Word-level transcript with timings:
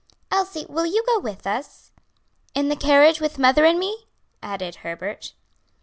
Elsie, 0.31 0.65
will 0.67 0.87
you 0.87 1.03
go 1.05 1.19
with 1.19 1.45
us?" 1.45 1.91
"In 2.55 2.69
the 2.69 2.75
carriage 2.75 3.21
with 3.21 3.37
mother 3.37 3.65
and 3.65 3.77
me?" 3.77 4.07
added 4.41 4.77
Herbert. 4.77 5.33